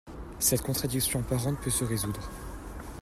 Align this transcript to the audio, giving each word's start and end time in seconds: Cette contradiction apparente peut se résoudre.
Cette 0.39 0.63
contradiction 0.63 1.19
apparente 1.19 1.59
peut 1.61 1.69
se 1.69 1.85
résoudre. 1.85 2.27